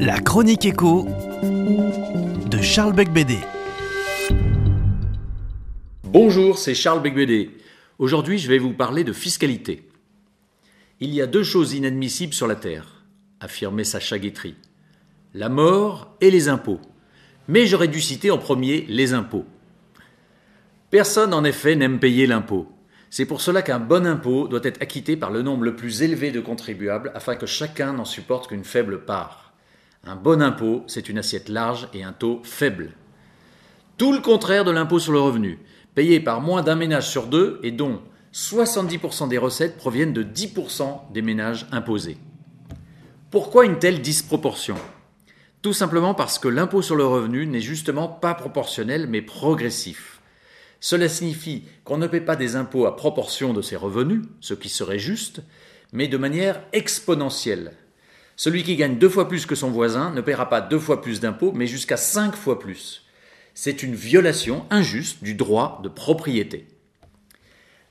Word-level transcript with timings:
La 0.00 0.20
chronique 0.20 0.66
écho 0.66 1.06
de 1.42 2.60
Charles 2.60 2.92
Becbédé. 2.92 3.38
Bonjour, 6.02 6.58
c'est 6.58 6.74
Charles 6.74 7.00
Becbédé. 7.02 7.50
Aujourd'hui, 7.98 8.38
je 8.38 8.48
vais 8.48 8.58
vous 8.58 8.74
parler 8.74 9.02
de 9.02 9.12
fiscalité. 9.12 9.88
Il 11.00 11.14
y 11.14 11.22
a 11.22 11.26
deux 11.26 11.42
choses 11.42 11.72
inadmissibles 11.72 12.34
sur 12.34 12.46
la 12.46 12.56
Terre, 12.56 13.04
affirmait 13.40 13.84
Sacha 13.84 14.18
Guitry 14.18 14.56
la 15.34 15.48
mort 15.48 16.14
et 16.20 16.30
les 16.30 16.48
impôts. 16.48 16.80
Mais 17.48 17.66
j'aurais 17.66 17.88
dû 17.88 18.00
citer 18.00 18.30
en 18.30 18.38
premier 18.38 18.86
les 18.88 19.12
impôts. 19.12 19.44
Personne, 20.90 21.34
en 21.34 21.44
effet, 21.44 21.74
n'aime 21.76 21.98
payer 21.98 22.26
l'impôt. 22.26 22.68
C'est 23.16 23.26
pour 23.26 23.40
cela 23.40 23.62
qu'un 23.62 23.78
bon 23.78 24.08
impôt 24.08 24.48
doit 24.48 24.64
être 24.64 24.82
acquitté 24.82 25.16
par 25.16 25.30
le 25.30 25.42
nombre 25.42 25.62
le 25.62 25.76
plus 25.76 26.02
élevé 26.02 26.32
de 26.32 26.40
contribuables 26.40 27.12
afin 27.14 27.36
que 27.36 27.46
chacun 27.46 27.92
n'en 27.92 28.04
supporte 28.04 28.48
qu'une 28.48 28.64
faible 28.64 29.04
part. 29.04 29.52
Un 30.02 30.16
bon 30.16 30.42
impôt, 30.42 30.82
c'est 30.88 31.08
une 31.08 31.18
assiette 31.18 31.48
large 31.48 31.88
et 31.94 32.02
un 32.02 32.12
taux 32.12 32.40
faible. 32.42 32.90
Tout 33.98 34.12
le 34.12 34.18
contraire 34.18 34.64
de 34.64 34.72
l'impôt 34.72 34.98
sur 34.98 35.12
le 35.12 35.20
revenu, 35.20 35.60
payé 35.94 36.18
par 36.18 36.40
moins 36.40 36.62
d'un 36.62 36.74
ménage 36.74 37.08
sur 37.08 37.28
deux 37.28 37.60
et 37.62 37.70
dont 37.70 38.02
70% 38.32 39.28
des 39.28 39.38
recettes 39.38 39.76
proviennent 39.76 40.12
de 40.12 40.24
10% 40.24 41.12
des 41.12 41.22
ménages 41.22 41.68
imposés. 41.70 42.18
Pourquoi 43.30 43.64
une 43.64 43.78
telle 43.78 44.02
disproportion? 44.02 44.74
Tout 45.62 45.72
simplement 45.72 46.14
parce 46.14 46.40
que 46.40 46.48
l'impôt 46.48 46.82
sur 46.82 46.96
le 46.96 47.06
revenu 47.06 47.46
n'est 47.46 47.60
justement 47.60 48.08
pas 48.08 48.34
proportionnel 48.34 49.06
mais 49.06 49.22
progressif. 49.22 50.20
Cela 50.84 51.08
signifie 51.08 51.62
qu'on 51.84 51.96
ne 51.96 52.06
paie 52.06 52.20
pas 52.20 52.36
des 52.36 52.56
impôts 52.56 52.84
à 52.84 52.94
proportion 52.94 53.54
de 53.54 53.62
ses 53.62 53.74
revenus, 53.74 54.20
ce 54.42 54.52
qui 54.52 54.68
serait 54.68 54.98
juste, 54.98 55.40
mais 55.94 56.08
de 56.08 56.18
manière 56.18 56.60
exponentielle. 56.74 57.72
Celui 58.36 58.64
qui 58.64 58.76
gagne 58.76 58.98
deux 58.98 59.08
fois 59.08 59.26
plus 59.26 59.46
que 59.46 59.54
son 59.54 59.70
voisin 59.70 60.10
ne 60.10 60.20
paiera 60.20 60.50
pas 60.50 60.60
deux 60.60 60.78
fois 60.78 61.00
plus 61.00 61.20
d'impôts, 61.20 61.52
mais 61.52 61.66
jusqu'à 61.66 61.96
cinq 61.96 62.36
fois 62.36 62.58
plus. 62.58 63.06
C'est 63.54 63.82
une 63.82 63.94
violation 63.94 64.66
injuste 64.68 65.24
du 65.24 65.34
droit 65.34 65.80
de 65.82 65.88
propriété. 65.88 66.66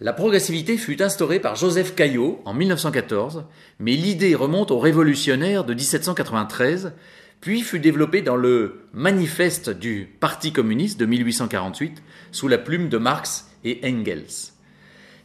La 0.00 0.14
progressivité 0.14 0.78
fut 0.78 1.02
instaurée 1.02 1.40
par 1.40 1.56
Joseph 1.56 1.94
Caillot 1.94 2.40
en 2.46 2.54
1914, 2.54 3.44
mais 3.80 3.96
l'idée 3.96 4.34
remonte 4.34 4.70
aux 4.70 4.78
révolutionnaires 4.78 5.64
de 5.64 5.74
1793 5.74 6.92
puis 7.40 7.62
fut 7.62 7.78
développé 7.78 8.22
dans 8.22 8.36
le 8.36 8.88
Manifeste 8.92 9.70
du 9.70 10.08
Parti 10.18 10.52
communiste 10.52 10.98
de 10.98 11.06
1848 11.06 12.02
sous 12.32 12.48
la 12.48 12.58
plume 12.58 12.88
de 12.88 12.98
Marx 12.98 13.48
et 13.64 13.80
Engels. 13.84 14.52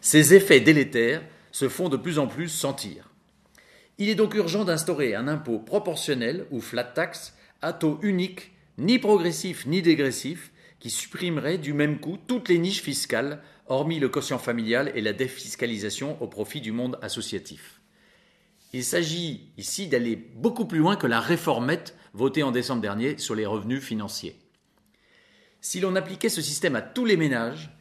Ces 0.01 0.33
effets 0.33 0.59
délétères 0.59 1.23
se 1.51 1.69
font 1.69 1.89
de 1.89 1.97
plus 1.97 2.19
en 2.19 2.27
plus 2.27 2.49
sentir. 2.49 3.09
Il 3.97 4.09
est 4.09 4.15
donc 4.15 4.35
urgent 4.35 4.65
d'instaurer 4.65 5.15
un 5.15 5.27
impôt 5.27 5.59
proportionnel 5.59 6.45
ou 6.51 6.61
flat 6.61 6.83
tax 6.83 7.35
à 7.61 7.73
taux 7.73 7.99
unique, 8.01 8.51
ni 8.77 8.99
progressif 8.99 9.65
ni 9.65 9.81
dégressif, 9.81 10.51
qui 10.79 10.89
supprimerait 10.89 11.57
du 11.57 11.73
même 11.73 11.99
coup 11.99 12.17
toutes 12.27 12.49
les 12.49 12.57
niches 12.57 12.81
fiscales, 12.81 13.41
hormis 13.67 13.99
le 13.99 14.09
quotient 14.09 14.39
familial 14.39 14.91
et 14.95 15.01
la 15.01 15.13
défiscalisation 15.13 16.21
au 16.21 16.27
profit 16.27 16.59
du 16.59 16.71
monde 16.71 16.99
associatif. 17.01 17.79
Il 18.73 18.83
s'agit 18.83 19.51
ici 19.57 19.87
d'aller 19.87 20.15
beaucoup 20.15 20.65
plus 20.65 20.79
loin 20.79 20.95
que 20.95 21.05
la 21.05 21.19
réformette 21.19 21.95
votée 22.13 22.41
en 22.41 22.51
décembre 22.51 22.81
dernier 22.81 23.19
sur 23.19 23.35
les 23.35 23.45
revenus 23.45 23.83
financiers. 23.83 24.35
Si 25.61 25.79
l'on 25.79 25.95
appliquait 25.95 26.29
ce 26.29 26.41
système 26.41 26.75
à 26.75 26.81
tous 26.81 27.05
les 27.05 27.15
ménages, 27.15 27.71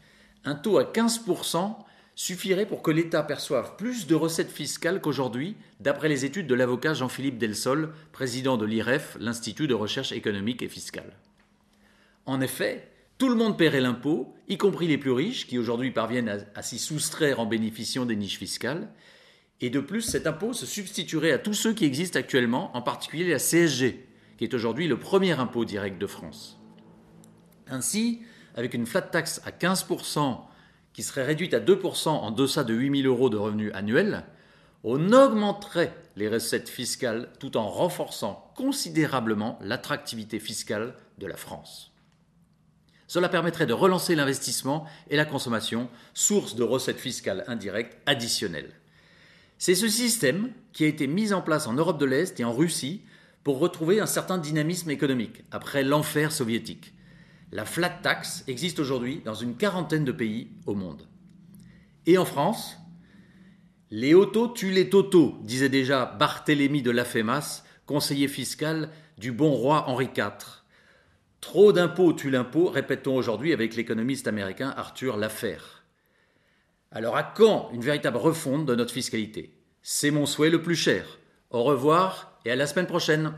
un 0.45 0.55
taux 0.55 0.79
à 0.79 0.85
15% 0.85 1.77
suffirait 2.15 2.67
pour 2.67 2.83
que 2.83 2.91
l'État 2.91 3.23
perçoive 3.23 3.77
plus 3.77 4.07
de 4.07 4.15
recettes 4.15 4.51
fiscales 4.51 5.01
qu'aujourd'hui, 5.01 5.57
d'après 5.81 6.11
les 6.11 6.27
études 6.27 6.47
de 6.47 6.55
l'avocat 6.55 6.93
Jean-Philippe 6.93 7.39
Delsol, 7.39 7.95
président 8.13 8.59
de 8.59 8.67
l'IREF, 8.67 9.17
l'Institut 9.19 9.67
de 9.67 9.75
recherche 9.75 10.13
économique 10.13 10.61
et 10.61 10.69
fiscale. 10.69 11.17
En 12.27 12.43
effet, 12.43 12.89
tout 13.17 13.31
le 13.31 13.35
monde 13.35 13.57
paierait 13.57 13.81
l'impôt, 13.81 14.35
y 14.49 14.59
compris 14.59 14.89
les 14.89 14.99
plus 14.99 15.11
riches, 15.11 15.47
qui 15.47 15.59
aujourd'hui 15.59 15.91
parviennent 15.91 16.29
à, 16.29 16.39
à 16.55 16.63
s'y 16.63 16.79
soustraire 16.79 17.41
en 17.41 17.47
bénéficiant 17.47 18.05
des 18.05 18.17
niches 18.17 18.39
fiscales, 18.39 18.89
et 19.63 19.71
de 19.71 19.79
plus, 19.79 20.03
cet 20.03 20.27
impôt 20.27 20.53
se 20.53 20.67
substituerait 20.67 21.31
à 21.31 21.39
tous 21.39 21.55
ceux 21.55 21.73
qui 21.73 21.85
existent 21.85 22.19
actuellement, 22.19 22.77
en 22.77 22.83
particulier 22.83 23.31
la 23.31 23.39
CSG, 23.39 24.05
qui 24.37 24.45
est 24.45 24.55
aujourd'hui 24.55 24.89
le 24.89 24.99
premier 24.99 25.33
impôt 25.33 25.65
direct 25.65 26.01
de 26.01 26.07
France. 26.09 26.59
Ainsi, 27.69 28.23
avec 28.57 28.75
une 28.75 28.87
flat 28.87 29.03
tax 29.03 29.41
à 29.47 29.53
15%, 29.53 30.41
qui 30.93 31.05
serait 31.05 31.25
réduite 31.25 31.55
à 31.55 31.61
2% 31.61 32.09
en 32.09 32.31
deçà 32.33 32.65
de 32.65 32.75
8 32.75 33.03
000 33.03 33.15
euros 33.15 33.31
de 33.31 33.37
revenus 33.37 33.71
annuels, 33.73 34.25
on 34.83 35.13
augmenterait 35.13 35.95
les 36.17 36.29
recettes 36.29 36.69
fiscales 36.69 37.29
tout 37.39 37.57
en 37.57 37.69
renforçant 37.69 38.53
considérablement 38.57 39.61
l'attractivité 39.63 40.41
fiscale 40.41 40.95
de 41.19 41.29
la 41.29 41.37
France. 41.37 41.93
Cela 43.07 43.29
permettrait 43.29 43.67
de 43.67 43.73
relancer 43.73 44.17
l'investissement 44.17 44.87
et 45.09 45.17
la 45.17 45.25
consommation, 45.25 45.89
source 46.15 46.57
de 46.57 46.65
recettes 46.65 46.99
fiscales 46.99 47.45
indirectes 47.47 47.97
additionnelles. 48.07 48.73
C'est 49.65 49.77
ce 49.77 49.87
système 49.87 50.51
qui 50.73 50.83
a 50.83 50.89
été 50.89 51.07
mis 51.07 51.33
en 51.33 51.41
place 51.41 51.69
en 51.69 51.75
Europe 51.75 52.01
de 52.01 52.05
l'Est 52.05 52.41
et 52.41 52.45
en 52.45 52.53
Russie 52.53 53.03
pour 53.45 53.61
retrouver 53.61 54.01
un 54.01 54.07
certain 54.07 54.37
dynamisme 54.37 54.91
économique 54.91 55.45
après 55.53 55.85
l'enfer 55.85 56.33
soviétique. 56.33 56.95
La 57.53 57.65
flat 57.65 57.89
tax 57.89 58.43
existe 58.49 58.81
aujourd'hui 58.81 59.23
dans 59.25 59.37
une 59.37 59.55
quarantaine 59.55 60.05
de 60.05 60.11
pays 60.11 60.51
au 60.67 60.75
monde. 60.75 61.07
Et 62.07 62.19
en 62.19 62.25
France, 62.25 62.77
les 63.93 64.15
autos 64.15 64.49
tuent 64.49 64.73
les 64.73 64.91
totaux, 64.91 65.39
disait 65.45 65.69
déjà 65.69 66.07
Barthélemy 66.07 66.83
de 66.83 66.91
Lafémas, 66.91 67.63
conseiller 67.87 68.27
fiscal 68.27 68.91
du 69.17 69.31
bon 69.31 69.53
roi 69.53 69.89
Henri 69.89 70.07
IV. 70.07 70.65
Trop 71.41 71.73
d'impôts 71.73 72.15
tuent 72.15 72.33
l'impôt, 72.33 72.67
répète-t-on 72.67 73.15
aujourd'hui 73.15 73.53
avec 73.53 73.77
l'économiste 73.77 74.27
américain 74.27 74.75
Arthur 74.77 75.17
Laffer. 75.17 75.82
Alors 76.95 77.17
à 77.17 77.23
quand 77.23 77.71
une 77.73 77.81
véritable 77.81 78.19
refonte 78.19 78.67
de 78.67 78.75
notre 78.75 78.93
fiscalité? 78.93 79.55
C'est 79.81 80.11
mon 80.11 80.27
souhait 80.27 80.51
le 80.51 80.61
plus 80.61 80.77
cher. 80.77 81.19
Au 81.51 81.63
revoir 81.63 82.39
et 82.45 82.51
à 82.51 82.57
la 82.57 82.67
semaine 82.67 82.87
prochaine. 82.87 83.33